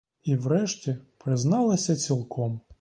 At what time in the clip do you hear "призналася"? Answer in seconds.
1.17-1.95